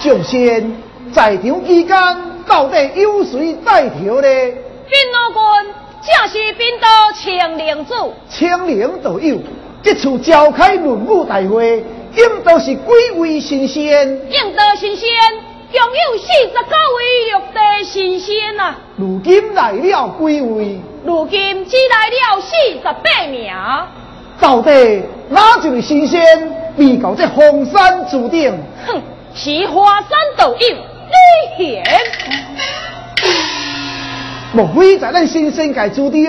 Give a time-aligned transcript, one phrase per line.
[0.00, 0.72] 啊，就先
[1.12, 1.96] 在场期间
[2.46, 4.22] 到底有谁带头呢？
[4.22, 7.94] 兵老君，正是兵都青灵子。
[8.28, 9.38] 青灵都有，
[9.82, 11.84] 这次召开论武大会，
[12.16, 12.80] 应都是几
[13.16, 14.08] 位神仙？
[14.30, 15.08] 应得神仙。
[15.72, 16.98] 共有四十九位
[17.28, 18.76] 六地神仙啊！
[18.96, 20.80] 如今来了几位？
[21.04, 23.52] 如今只来了四十八名。
[24.40, 26.20] 到底哪一位神仙
[26.76, 28.52] 未到这荒山注顶？
[28.84, 29.00] 哼，
[29.42, 31.82] 是华山道友李贤。
[34.52, 36.24] 莫非在咱新生界注定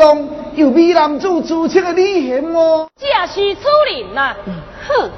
[0.56, 2.88] 有美男子自称的李贤哦？
[2.98, 4.34] 正是此人呐！
[4.88, 5.10] 哼。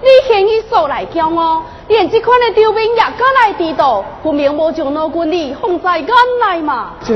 [0.00, 6.92] 你嫌伊素来骄傲，连这款的刁民也敢来地道，不明无将老君你放在眼内嘛？
[7.04, 7.12] 这。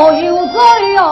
[0.00, 0.56] 我有罪
[0.96, 1.04] 啊！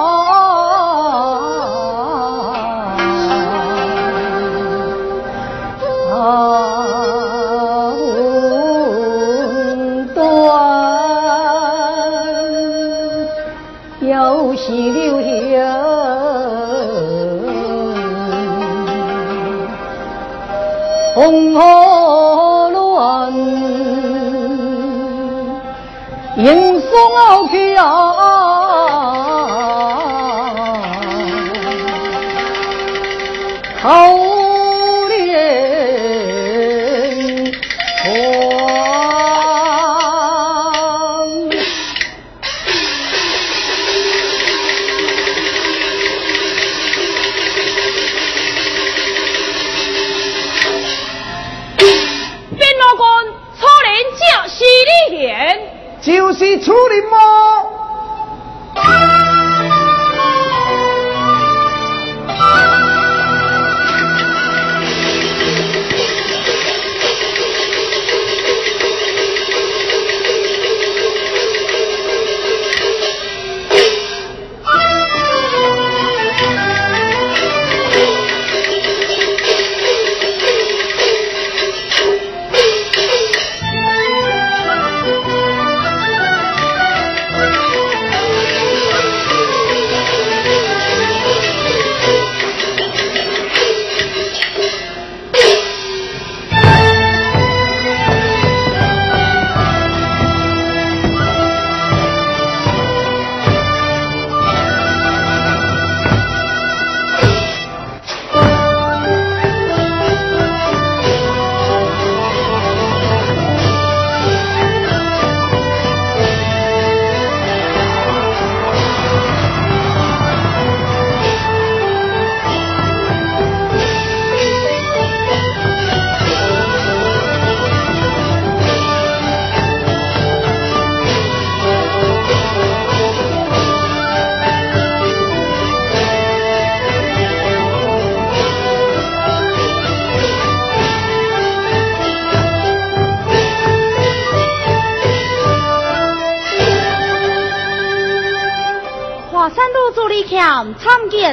[21.14, 23.32] 红河乱，
[26.36, 28.15] 迎送傲强。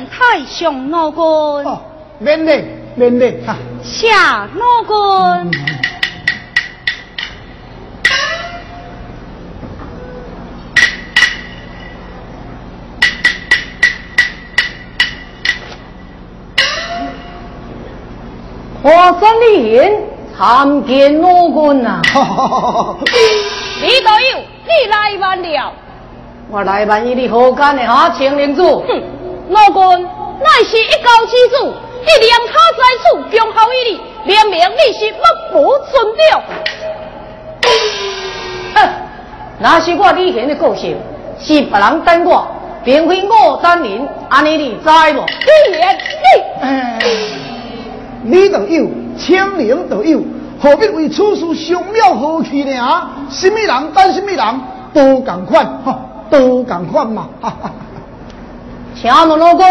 [0.02, 1.20] 太上老君。
[1.22, 1.82] 哦，
[2.20, 3.56] 免礼，免礼哈。
[3.84, 5.52] 下老君。
[18.82, 19.94] 华山林
[20.38, 22.02] 参见老君呐。
[23.82, 25.74] 李道友，你来晚了。
[26.50, 28.62] 我来万一你何干的哈，青灵子？
[28.62, 29.02] 哼，
[29.50, 30.04] 老君
[30.40, 33.06] 乃是一高之主，一两他在此
[33.38, 35.20] 恭候于你，明明你是目
[35.52, 35.54] 不
[35.92, 36.42] 尊重。
[38.76, 38.90] 哼，
[39.60, 40.98] 那是我李贤的个性，
[41.40, 42.48] 是别人等我，
[42.84, 45.26] 并非我等人，安尼你知无？
[45.72, 45.98] 李贤，
[48.24, 50.22] 你，你都有，青灵都有，
[50.62, 52.80] 何必为此事伤了和气呢？
[52.80, 54.62] 啊什么人等什么人，
[54.94, 56.00] 都共款，哈。
[56.30, 57.28] 都共款嘛！
[58.96, 59.64] 请问老君，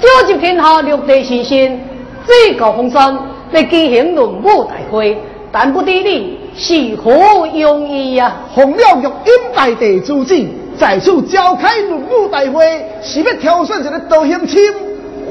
[0.00, 1.80] 召集天下六地神仙，
[2.26, 3.16] 最高峰山
[3.52, 5.16] 来举行论武大会，
[5.52, 8.36] 但不知你是何用意呀？
[8.52, 14.60] 洪了玉因大地之子，在此召开论武大会，是要挑选一个道行深、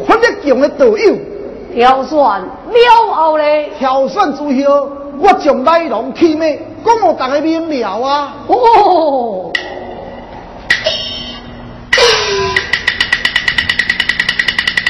[0.07, 1.15] 法力强的道友。
[1.75, 3.43] 挑选了后呢，
[3.77, 6.45] 挑选之后，我将内容起码
[6.85, 8.33] 讲互大家明了啊。
[8.47, 9.51] 哦。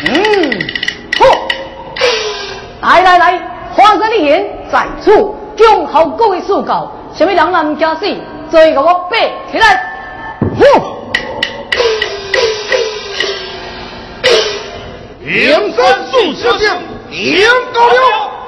[0.07, 0.13] 嗯，
[1.17, 1.25] 好，
[2.81, 3.39] 来来来，
[3.73, 5.11] 花生的言在此，
[5.57, 6.91] 恭候各位诉告。
[7.13, 8.05] 什么人难家死，
[8.49, 9.83] 再给我背起来。
[10.57, 10.63] 好，
[15.21, 16.77] 梁山数小将，
[17.09, 18.38] 梁高了。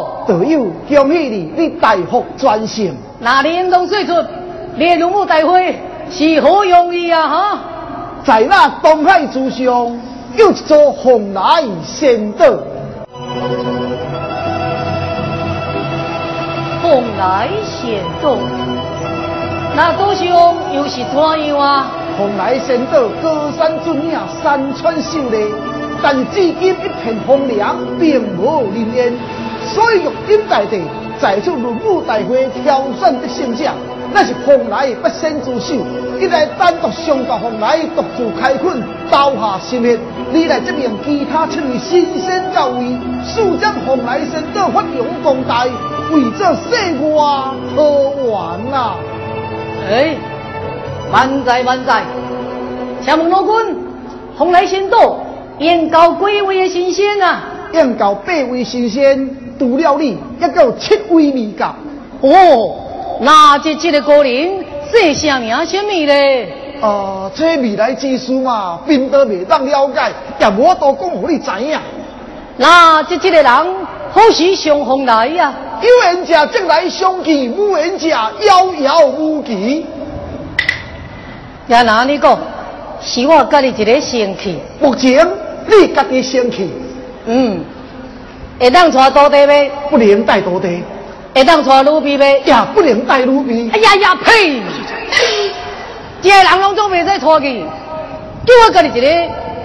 [0.00, 0.24] 了哦！
[0.26, 2.94] 队友，恭喜你，你大获全胜。
[3.18, 4.12] 那你应当说出
[4.76, 5.78] 列入幕大会
[6.10, 7.28] 是何用意啊？
[7.28, 7.58] 哈！
[8.24, 9.98] 在那东海之上，
[10.36, 12.46] 有一座蓬莱仙岛。
[16.82, 18.36] 蓬莱仙岛，
[19.76, 21.90] 那岛上又是怎样啊？
[22.16, 25.52] 蓬莱仙岛高山峻岭，山川秀丽。
[26.02, 29.12] 但至今一片荒凉，并无人烟，
[29.74, 30.82] 所以玉京大帝
[31.20, 33.64] 在此论武大会挑选的胜者，
[34.12, 35.74] 那是蓬莱不胜之首。
[36.18, 39.96] 一来单独上到蓬莱独自开垦，刀下心血；
[40.34, 45.64] 二来这名其他七位新鲜到位，速将蓬莱仙岛发扬光大，
[46.12, 47.82] 为这世外可
[48.30, 48.96] 完啊！
[49.88, 50.16] 哎，
[51.10, 52.02] 万载万载，
[53.02, 53.76] 请问老君，
[54.36, 55.20] 蓬莱仙岛？
[55.58, 57.44] 燕高几位的新鲜啊？
[57.72, 59.30] 应高八位新鲜，
[59.60, 61.76] 除了你，一个七位未到。
[62.22, 62.76] 哦，
[63.20, 66.50] 那这这个高人是啥名什么嘞？
[66.80, 71.78] 啊，这未来之事嘛，并都未当了解，也无多讲给你知影。
[72.56, 73.52] 那这这个人
[74.10, 75.52] 何时相逢来呀？
[75.82, 78.32] 有缘者即来相见，无缘者遥
[78.80, 79.84] 遥无期。
[81.66, 82.38] 也哪里讲？
[83.02, 84.58] 是我家己一个生气。
[84.80, 85.28] 目前。
[85.68, 86.70] 你家己生气，
[87.26, 87.60] 嗯，
[88.60, 89.70] 会当带徒弟呗？
[89.90, 90.84] 不能带徒弟。
[91.34, 92.42] 会当带女婢呗？
[92.44, 93.70] 也不能带女婢。
[93.72, 94.60] 哎呀呀呸！
[96.20, 97.64] 这个人拢总袂使带去，
[98.44, 99.08] 叫我家己一个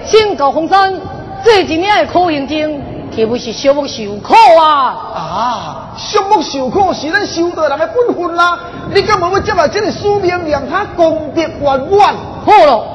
[0.06, 0.98] 先到红山，
[1.44, 2.80] 这一年的苦行僧，
[3.14, 4.96] 岂不是小木受苦啊？
[5.14, 8.58] 啊，小木受苦是咱修道人的本分啦。
[8.94, 12.14] 你干嘛要接来这个使命，让他功德圆满？
[12.46, 12.86] 好了，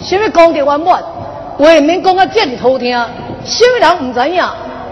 [0.00, 1.02] 什么功德圆满？
[1.58, 2.96] 话免讲啊，这么好听，
[3.44, 4.42] 什么人唔知影？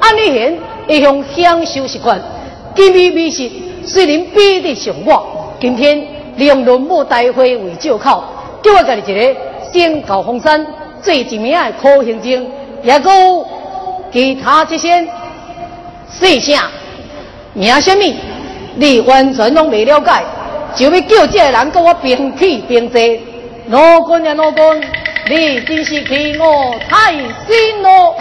[0.06, 2.20] 安利贤一向享受习惯，
[2.76, 3.50] 甜蜜美食
[3.84, 6.00] 虽然比得上我，今天
[6.36, 8.22] 利用论武大会为借口，
[8.62, 9.36] 叫我家己一个
[9.72, 10.64] 先到峰山
[11.02, 12.46] 做一名的苦行僧，
[12.84, 13.10] 也个
[14.12, 15.04] 其他这些
[16.08, 16.56] 细声
[17.52, 18.04] 名什么，
[18.76, 20.22] 你完全拢未了解，
[20.76, 23.00] 就要叫这个人跟我平起平坐，
[23.70, 24.80] 老公呀老公。
[25.28, 28.14] 你真是替我太心了！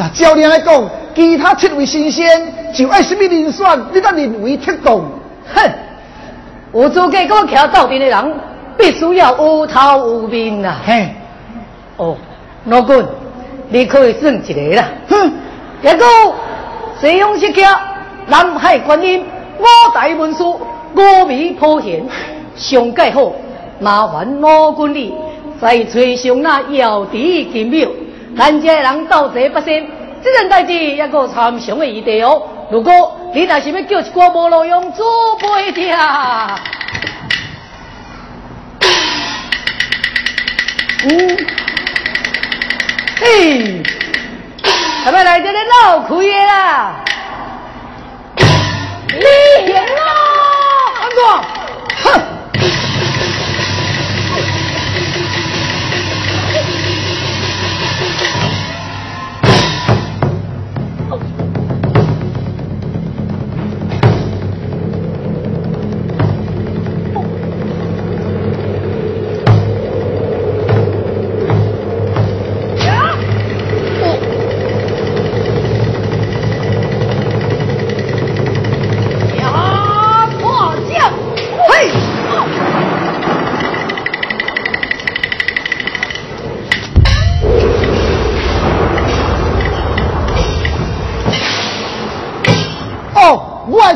[0.00, 0.82] 那照你来讲，
[1.14, 2.26] 其他七位神仙
[2.72, 3.66] 就爱什么人选？
[3.92, 4.96] 你得认为恰当？
[5.54, 5.70] 哼！
[6.72, 8.34] 有资格跟我徛斗阵的人，
[8.78, 10.74] 必须要有头有面呐！
[10.86, 11.10] 嘿，
[11.98, 12.16] 哦，
[12.64, 13.04] 老君，
[13.68, 14.88] 你可以算一个啦。
[15.06, 15.32] 哼，
[15.82, 16.06] 一个
[16.98, 17.60] 西洋石刻，
[18.26, 19.22] 南海观音，
[19.58, 20.52] 五大文殊，
[20.96, 22.02] 五味普贤，
[22.56, 23.30] 上盖好。
[23.80, 25.14] 麻烦老君你
[25.60, 27.86] 再吹上那遥地金庙，
[28.36, 29.86] 咱家人斗贼不先，
[30.22, 32.42] 这件代志也个参详的余地哦。
[32.70, 35.04] 如果你若是要叫一锅无路用做
[35.36, 35.94] 杯听，
[41.02, 41.36] 嗯，
[43.20, 43.82] 嘿，
[45.04, 46.94] 咱们来这里闹开的啦！
[49.08, 49.24] 你
[49.66, 49.80] 赢了，
[51.00, 51.59] 安怎？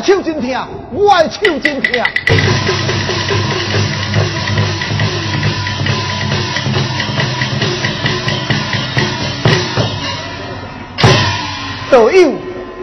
[0.05, 2.03] 手真疼，我的手真疼。
[11.89, 12.31] 道友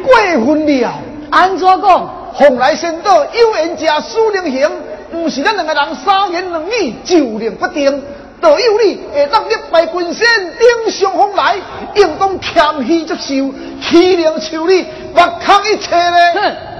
[0.02, 0.92] 过分了，
[1.30, 2.10] 安怎讲？
[2.36, 4.68] 蓬莱仙岛有缘家苏灵行，
[5.12, 8.02] 不是咱两个人三言两语就令不定。
[8.40, 10.26] 道友你会当力拜君仙，
[10.58, 11.56] 顶上风来，
[11.94, 16.71] 应当谦虚接受，体谅处理，莫抗一切呢。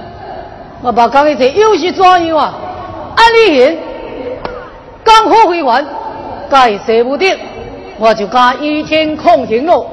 [0.83, 2.53] 我把刚才这又是怎样啊？
[3.15, 3.77] 安利人
[5.01, 5.85] 刚好回完，
[6.49, 7.39] 改舍不得，
[7.97, 9.87] 我就加一天空行路，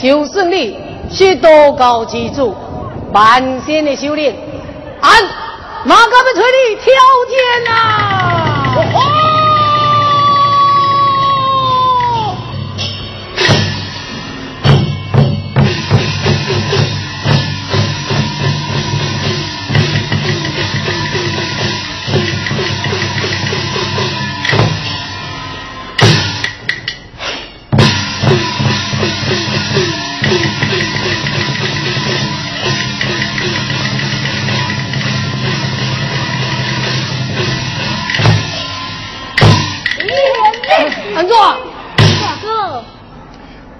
[0.00, 0.78] 就算你
[1.10, 2.54] 是多高之主，
[3.12, 4.36] 万仙的修炼，
[5.00, 5.10] 俺
[5.84, 6.84] 马刚要催你挑
[7.28, 8.55] 天啊！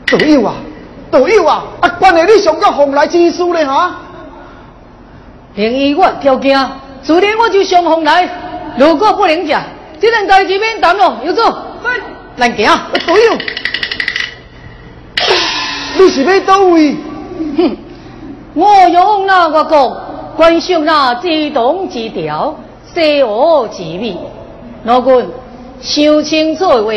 [0.07, 0.55] 道友啊，
[1.11, 3.97] 道友啊，啊，关系你上个红来之书呢哈？
[5.57, 6.69] 连医我条件，
[7.03, 8.29] 昨天我就上红来，
[8.79, 9.62] 如果不能讲，
[10.01, 11.62] 这件代志免谈咯，有做。
[12.37, 13.38] 来行，道友，
[15.99, 16.95] 你是要倒位？
[17.57, 17.77] 哼，
[18.55, 19.97] 我用那个讲，
[20.37, 22.55] 观赏那自动之调，
[22.95, 24.16] 生活之美，
[24.85, 25.27] 老君
[25.81, 26.92] 想清楚话。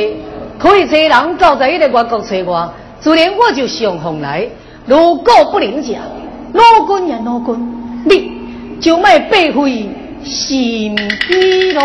[0.59, 4.47] 可以找人到在一个外国找我，自然我就上红来。
[4.85, 6.01] 如果不能讲，
[6.53, 7.55] 老君呀老君，
[8.05, 8.31] 你
[8.81, 9.89] 就卖白费
[10.23, 11.81] 心机咯。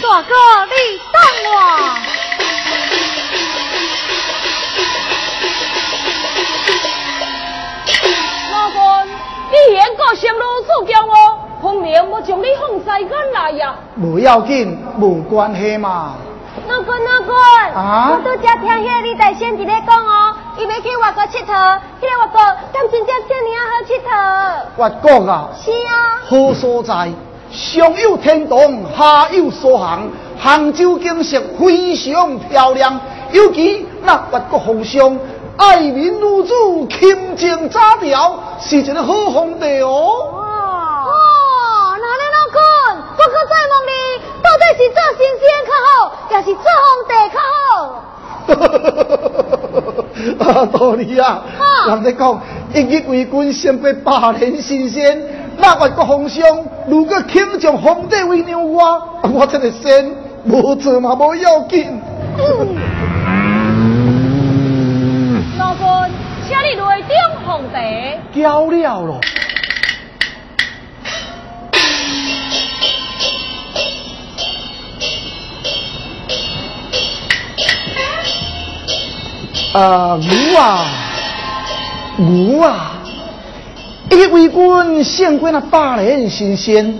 [0.00, 0.34] 大哥，
[0.66, 0.72] 你
[1.12, 1.48] 等我。
[8.50, 8.78] 老公，
[9.50, 11.12] 你演个什么事叫我？
[11.62, 13.74] 分明我将你放西干来呀。
[14.00, 16.14] 不要紧，无关系嘛。
[16.68, 17.34] 老公，老公，
[17.74, 18.10] 啊！
[18.12, 22.40] 我都只听遐你大仙伫咧讲哦，伊要去外国佚佗，迄个外国
[22.72, 24.08] 敢真正这么好佚佗？
[24.76, 25.48] 外国啊？
[25.60, 26.22] 是啊。
[26.28, 27.12] 好所在。
[27.50, 28.58] 上有天堂，
[28.96, 30.08] 下有苏杭，
[30.40, 33.00] 杭州景色非常漂亮。
[33.30, 35.18] 尤其那外国皇上
[35.56, 36.52] 爱民如子，
[36.88, 39.88] 勤政查调，是一个好皇帝哦。
[39.90, 41.10] 哦，
[41.96, 42.58] 那你老公，
[43.16, 43.92] 我可再问你，
[44.42, 48.02] 到底是做神仙较好，还是做皇帝较好？
[50.38, 51.44] 啊，道理啊！
[51.88, 52.40] 人哋讲，
[52.72, 55.20] 一日为君，胜过百年神仙。
[55.56, 56.44] 那外国皇上
[56.88, 59.02] 如果肯将皇帝为娘我，
[59.32, 60.10] 我真的先
[60.44, 62.00] 无做嘛无要紧。
[65.58, 65.84] 老君，
[66.46, 68.40] 请你来顶皇帝。
[68.42, 69.20] 交了咯。
[79.74, 80.86] 啊，牛啊，
[82.16, 82.92] 牛啊！
[84.08, 86.96] 一为官县官那百年新鲜，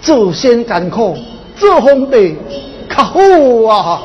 [0.00, 1.14] 做先艰苦，
[1.56, 2.38] 做皇帝
[2.88, 3.20] 较好
[3.68, 4.00] 啊！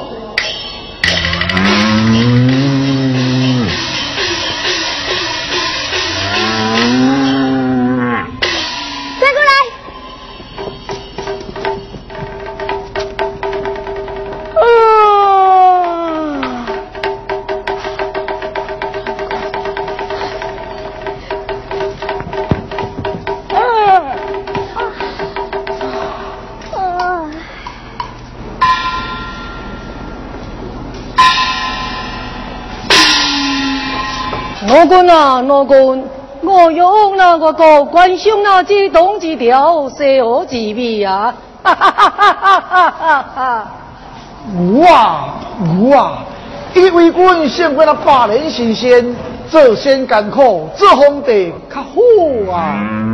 [35.07, 36.03] 啊，老官，
[36.41, 41.33] 我用那个高官兄那几动几条，谁何几笔啊？
[41.63, 43.67] 哈哈哈哈哈哈哈！
[44.55, 45.35] 我啊，
[45.79, 46.23] 我啊，
[46.73, 49.15] 一个为官县官那百年新鲜，
[49.49, 53.04] 做先艰苦，做皇帝较好啊！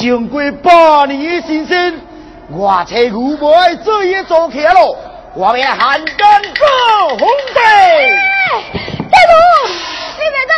[0.00, 2.00] 胜过八年的新鲜，
[2.48, 4.96] 我这牛不爱做嘢做起了，
[5.34, 6.66] 我们来喊干做
[7.10, 7.54] 皇帝，
[9.10, 9.32] 大哥，
[10.16, 10.52] 你别当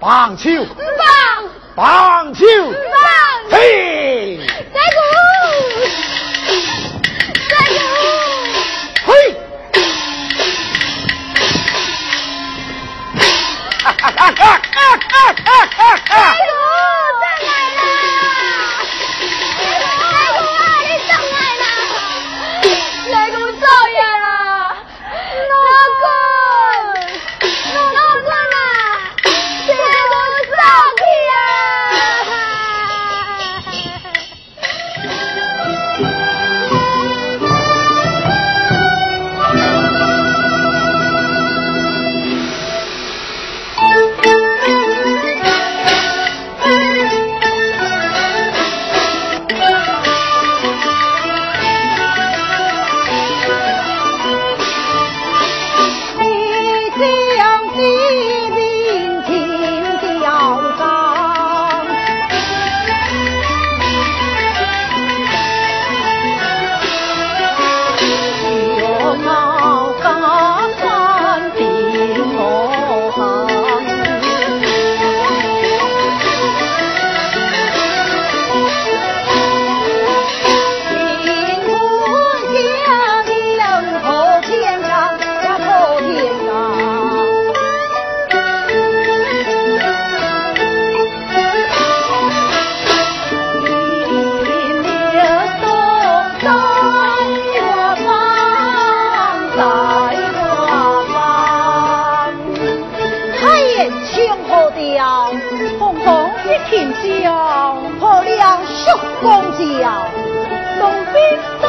[0.00, 0.66] 棒球，唔
[0.98, 1.06] 放，
[1.76, 4.40] 棒球，唔放，嘿，
[4.74, 4.98] 大哥，
[7.48, 7.78] 大哥。
[9.06, 9.10] 嘿，
[13.84, 16.10] 哈哈哈哈哈哈哈哈哈！
[16.10, 16.50] 大哥，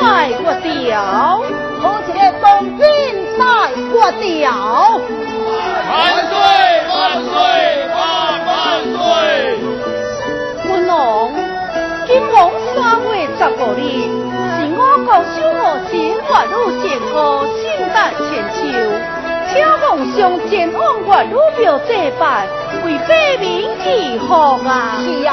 [0.01, 0.97] 边带我调，
[1.79, 2.81] 好一个东边
[3.37, 3.45] 带
[3.93, 4.99] 我调。
[5.87, 5.93] 万
[6.25, 6.33] 岁
[6.89, 6.97] 万
[7.29, 7.33] 岁
[7.93, 8.01] 万
[8.47, 8.51] 万
[8.97, 8.99] 岁！
[10.69, 10.91] 文龙，
[12.07, 13.79] 今皇三月十五日，
[14.57, 16.83] 是我国守护神月女献
[17.13, 17.15] 歌
[17.61, 18.25] 圣诞千
[18.57, 18.59] 秋，
[19.49, 19.85] 请皇
[20.17, 22.47] 上前往月女庙祭拜，
[22.83, 23.45] 为百民
[23.83, 24.33] 祈福
[24.67, 24.97] 啊！
[25.05, 25.29] 是啊，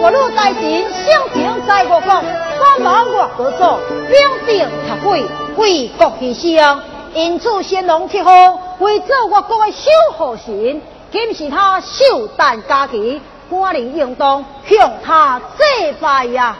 [0.00, 2.22] 月女大神性情在我国，
[2.58, 5.24] 光芒我国祖，兵定插鬼，
[5.56, 6.78] 为国牺牲，
[7.14, 8.30] 因此先龙七号
[8.78, 10.80] 为做我国的守护神，
[11.10, 13.20] 今是他寿诞佳期。
[13.48, 16.56] 官人应当向他祭拜呀！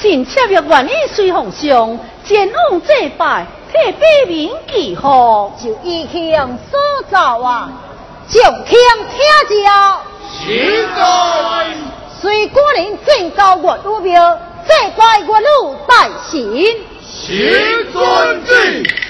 [0.00, 6.32] 臣妾若愿意随皇上前往祭拜，替百民祈福，就依请
[6.70, 6.78] 所
[7.10, 7.68] 造啊！
[8.28, 8.78] 就听
[9.10, 10.00] 听着，
[10.38, 11.66] 现在
[12.20, 16.66] 所以，高人最高过多标，再高也过路半行。
[17.02, 19.09] 行尊敬。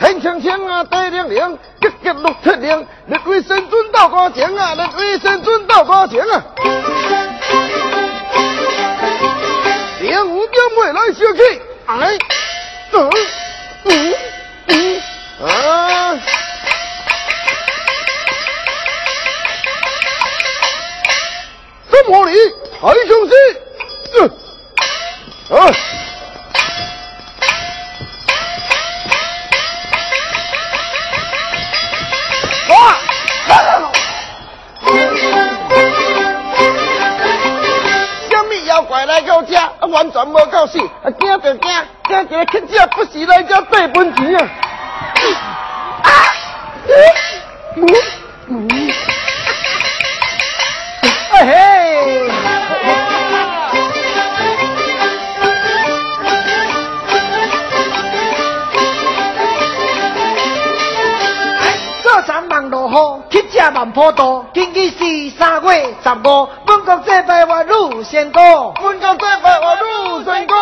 [0.00, 2.86] 天青青啊，地灵灵，格格六七灵。
[3.06, 6.42] 六月仙尊到高城啊，六月仙尊到高城啊。
[10.00, 11.42] 天五点五，来休息。
[11.84, 12.18] 哎，
[12.92, 13.10] 嗯，
[13.84, 14.14] 嗯，
[14.68, 15.02] 嗯，
[15.46, 15.48] 啊，
[21.90, 22.40] 嗯，嗯，
[24.18, 25.70] 嗯，啊。
[39.56, 41.70] 啊，完全无狗屎，啊，惊就惊，
[42.08, 44.42] 惊就去吃，不是来着赚本钱啊！
[46.02, 46.10] 啊！
[47.76, 47.86] 嗯
[48.48, 48.68] 嗯，
[51.32, 51.52] 哎嘿！
[61.60, 61.62] 哎，
[62.26, 64.46] 山望落雨，去吃万坡多。
[65.76, 70.56] 月十五，本国这拜话路先过，本国这拜话路先过。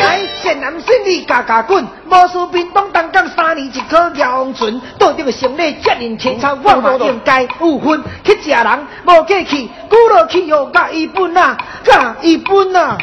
[0.00, 8.04] 来，县南胜利嘎嘎滚，无事兵东东港三年一颗阳春，到底个胜利责任清操，我嘛应该有份。
[8.24, 11.56] 去食人无客气，鼓落去又加一本啊！
[11.84, 12.98] 加一本啊！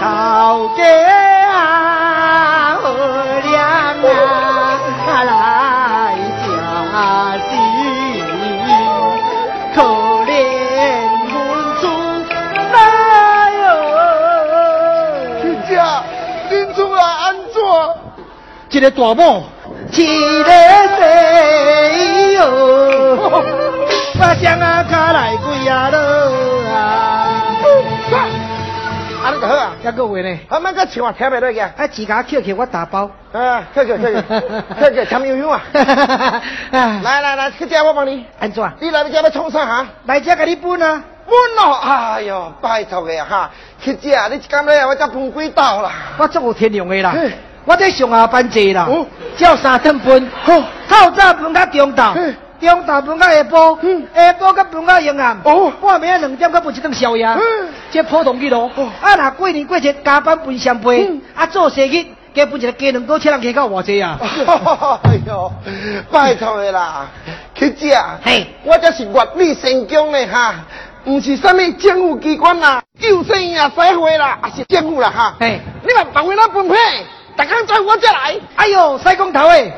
[0.00, 0.06] 老
[0.76, 0.80] 家
[1.52, 2.84] 啊，好
[3.42, 3.54] 亮
[5.06, 5.32] 啊，来
[6.40, 6.46] 家
[7.48, 7.50] 喜，
[9.74, 9.76] 可
[10.24, 10.28] 怜
[11.28, 11.32] 母
[11.80, 11.82] 猪
[12.72, 12.76] 来
[13.60, 13.64] 哟！
[15.40, 15.72] 亲家，
[16.50, 17.56] 恁厝啊安怎？
[18.70, 19.44] 一个大母，
[19.92, 19.96] 一
[20.42, 20.50] 个
[20.96, 20.98] 细
[29.84, 30.38] 一个月呢？
[30.48, 31.58] 阿妈个钱我听不落去。
[31.60, 33.10] 啊，自家捡捡我打包。
[33.32, 34.24] 啊，捡捡捡捡，
[34.80, 35.60] 捡捡钱悠悠啊！
[36.72, 38.24] 来来来，去家我帮你。
[38.40, 38.64] 安怎？
[38.80, 39.86] 你来这要冲啥哈？
[40.06, 41.04] 来这给你搬啊！
[41.26, 41.74] 搬咯！
[41.84, 43.50] 哎呦，拜托的哈！
[43.82, 45.92] 去家你今日我才搬几道啦？
[46.16, 47.14] 我足有天良的啦！
[47.66, 49.06] 我在上下班坐啦，哦，
[49.36, 50.30] 叫三顿搬。
[50.42, 52.34] 好，透早搬到中昼。
[52.64, 57.28] 中昼搬到下晡，下晡搁搬到夜暗，哦，半暝两点搁搬一顿宵夜，
[57.90, 58.70] 这普通记录。
[59.00, 62.04] 啊，若过年过节加班分双倍，啊，做生日
[62.34, 64.18] 加搬一个鸡卵糕，请人加到偌济啊？
[65.04, 65.52] 哎呦，
[66.10, 67.06] 拜托的啦，
[67.54, 70.54] 去姐，嘿，我这是月里成功的哈，
[71.04, 75.34] 唔是什么政府机关啦，救生呀、社会啦，也是政府啦哈。
[75.38, 76.74] 嘿，你嘛帮我那分配，
[77.36, 78.34] 大家在我这来。
[78.56, 79.72] 哎呦，西工头诶，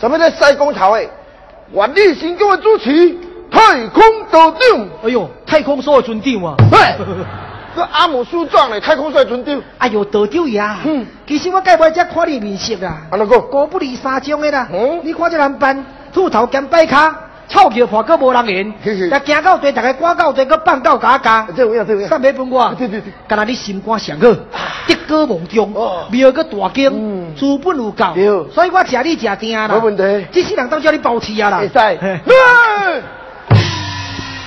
[0.00, 1.08] 什么叫西工头诶？
[1.72, 3.16] 万里成功的主持，
[3.50, 4.88] 太空道长。
[5.04, 6.56] 哎呦，太空所的船长啊！
[6.70, 6.78] 嘿，
[7.76, 9.62] 这阿姆斯壮的太空帅的船长。
[9.78, 10.78] 哎呦，道长呀！
[10.84, 13.02] 嗯，其实我介不只看你面色啊。
[13.10, 13.40] 安怎讲？
[13.50, 14.68] 高不离三种的啦。
[14.72, 17.29] 嗯，你看这男班秃头兼摆卡。
[17.50, 21.48] 臭叫破个无人缘，也行到地，大家赶到地，个放到家家。
[21.56, 22.08] 这有影，这有影。
[22.08, 23.12] 三百分我，对对对。
[23.26, 24.26] 干那你心肝上好，
[24.86, 25.74] 德高望重，
[26.12, 28.04] 庙个大经，资本有够。
[28.52, 29.66] 所以我请你吃定啦。
[29.66, 30.26] 没问题。
[30.30, 31.58] 这世人都叫你包吃啊啦。
[31.58, 31.74] 会使。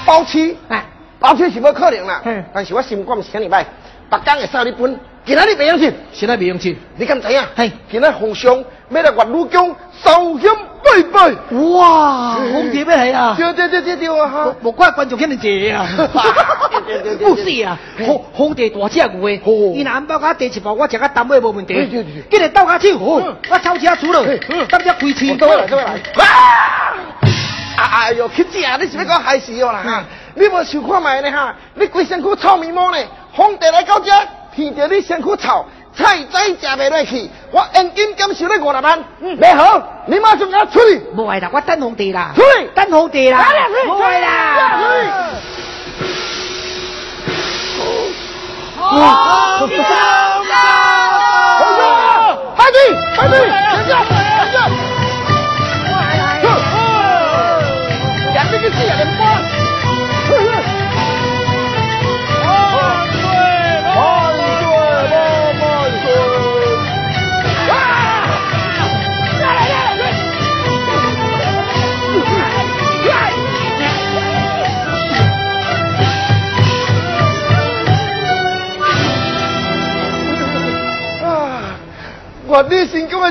[0.06, 0.56] 包吃？
[0.70, 0.86] 哎，
[1.20, 2.22] 包吃是无可能啦。
[2.54, 3.66] 但是我心肝请你买，
[4.10, 5.00] 北江会收你本。
[5.26, 6.76] 今仔日不用钱，现在未用钱。
[6.98, 7.42] 你敢知影？
[7.56, 9.74] 嘿，今仔皇上要来岳麓宫
[10.04, 11.30] 烧香拜拜。
[11.58, 13.34] 哇，皇帝要来啊！
[13.38, 14.28] 对对对对对啊！
[14.28, 15.88] 哈，莫怪观众遐尼济啊！
[17.20, 19.42] 不是啊，皇皇帝大只牛诶，
[19.74, 21.74] 伊若安包我第一包，我食个淡尾无问题。
[22.30, 24.26] 今日斗下手，我抄车出了，
[24.68, 25.36] 等只开车。
[25.38, 26.02] 走来走来。
[27.78, 30.04] 哎呦，去姐，你是要讲害死我啦哈？
[30.36, 31.56] 你无想看卖呢哈？
[31.76, 32.98] 你规身躯臭面毛呢？
[33.34, 34.12] 皇帝来到这。
[34.56, 35.66] 闻到你身躯臭，
[35.96, 39.04] 菜仔食袂落去，我现金减收你五十万。
[39.20, 41.02] 嗯，没好，你马上给我出去。
[41.16, 42.34] 无爱啦，我等皇帝啦。
[42.36, 43.44] 出去，等皇帝啦。
[43.88, 44.30] 无爱啦。
[48.80, 49.58] 哇！
[49.58, 49.78] 皇上，
[52.56, 52.78] 快点，
[53.16, 54.23] 快点，等下，等下。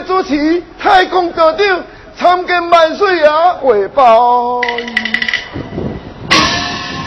[0.03, 1.85] 主持，太公道长
[2.17, 3.31] 参见万岁爷
[3.61, 4.61] 汇报。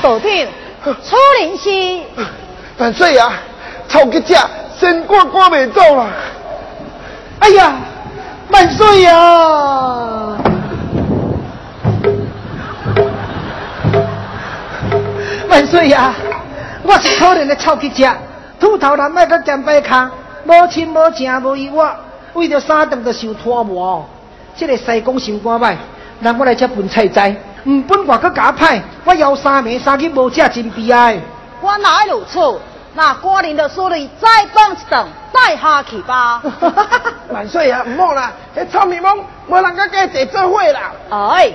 [0.02, 0.30] 道长，
[0.84, 1.70] 初灵是
[2.78, 3.22] 万岁爷，
[3.88, 4.36] 臭吉只
[4.80, 6.08] 先赶赶未走啦！
[7.40, 7.74] 哎呀，
[8.50, 9.14] 万岁爷，
[15.50, 15.98] 万岁爷，
[16.84, 18.08] 我是可怜的臭吉只，
[18.60, 20.10] 秃头男卖个尖背卡，
[20.46, 21.90] 无亲无情无依我。
[22.36, 24.06] 为着三顿都受拖磨，
[24.56, 25.76] 这个西宫心肝歹，
[26.22, 31.18] 让我来这分菜斋，唔分我个假派，我要三暝三日无食真悲哀。
[31.62, 32.40] 我哪会如此？
[32.94, 36.42] 那过年的所里再放一顿，带下去吧。
[37.32, 39.18] 万岁啊，唔好啦，迄臭面蒙，
[39.48, 40.92] 无人家跟一做伙啦。
[41.10, 41.52] 哎，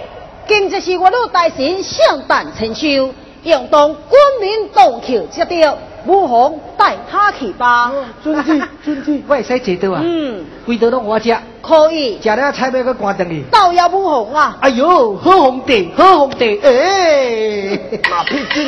[0.46, 3.12] 今日是我老大神圣诞春秋，
[3.44, 5.76] 用当官民同桥接调。
[6.06, 7.92] 武红带他去吧，
[8.24, 10.00] 尊子 尊子，我会使坐到啊。
[10.02, 12.18] 嗯，回到拢我食，可以。
[12.22, 13.44] 食了菜要去关灯去。
[13.50, 14.56] 倒要武红啊！
[14.62, 17.78] 哎呦，好皇帝，好皇帝，哎，
[18.10, 18.66] 马屁精。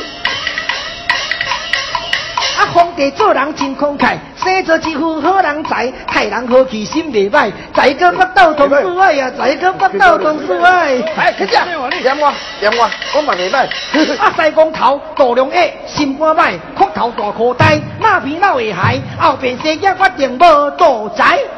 [2.63, 10.97] 啊，皇帝做人真慷慨，生做一副好人才，待人好奇心未歹，才哥不斗同事爱呀，再个不斗同事爱。
[11.17, 11.77] 哎，去讲，点
[12.21, 13.67] 我，点我，我问你歹。
[14.19, 21.41] 啊，西光头，大量矮，心肝歹，骨头大口呆，那皮那会害，后边生姜我定无多财。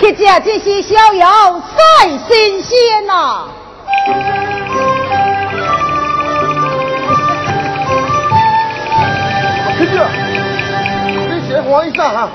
[0.00, 3.44] 去吃这是逍遥赛新鲜呐！
[9.84, 12.28] 你先欢喜啥哈。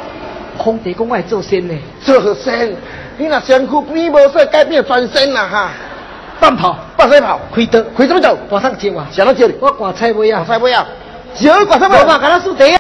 [0.57, 1.73] 皇帝讲我做仙呢，
[2.03, 2.75] 做仙？
[3.17, 5.71] 你那身躯变无说改变全身啦哈。
[6.39, 8.37] 半跑，半水跑，开刀，开怎么走？
[8.49, 9.55] 挂上接啊，想到接你。
[9.59, 10.85] 我挂菜尾啊，挂菜尾啊。
[11.35, 11.97] 只挂菜尾。
[11.97, 12.76] 我嘛，给他输地